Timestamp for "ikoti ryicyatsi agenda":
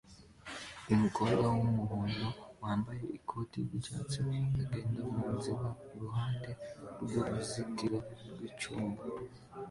3.17-5.01